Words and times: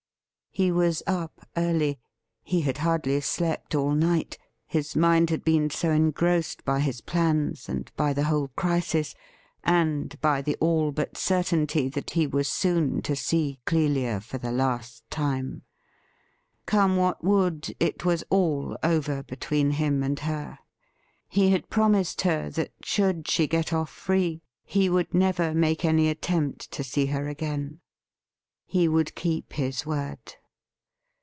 He 0.53 0.69
was 0.69 1.01
up 1.07 1.47
early; 1.55 1.97
he 2.43 2.59
had 2.59 2.79
hardly 2.79 3.21
slept 3.21 3.73
all 3.73 3.93
night, 3.93 4.37
his 4.67 4.97
mind 4.97 5.29
had 5.29 5.45
been 5.45 5.69
so 5.69 5.91
engrossed 5.91 6.65
by 6.65 6.81
his 6.81 6.99
plans, 6.99 7.69
and 7.69 7.89
by 7.95 8.11
the 8.11 8.25
whole 8.25 8.49
crisis, 8.57 9.15
and 9.63 10.19
by 10.19 10.41
the 10.41 10.57
all 10.59 10.91
but 10.91 11.15
certainty 11.15 11.87
that 11.87 12.09
he 12.11 12.27
was 12.27 12.49
soon 12.49 13.01
to 13.03 13.15
see 13.15 13.61
Clelia 13.65 14.19
for 14.19 14.39
the 14.39 14.51
last 14.51 15.09
time. 15.09 15.61
Come 16.65 16.97
what 16.97 17.23
would, 17.23 17.73
it 17.79 18.03
was 18.03 18.25
all 18.29 18.75
over 18.83 19.23
between 19.23 19.71
him 19.71 20.03
and 20.03 20.19
her. 20.19 20.59
He 21.29 21.51
had 21.51 21.69
promised 21.69 22.21
her 22.23 22.49
that, 22.49 22.73
should 22.83 23.25
she 23.29 23.47
get 23.47 23.71
off 23.71 23.89
free, 23.89 24.41
he 24.65 24.89
would 24.89 25.13
never 25.13 25.53
make 25.53 25.85
any 25.85 26.09
attempt 26.09 26.71
to 26.71 26.83
see 26.83 27.05
her 27.05 27.29
again. 27.29 27.79
He 28.65 28.89
would 28.89 29.15
keep 29.15 29.53
his 29.53 29.85
word. 29.85 30.35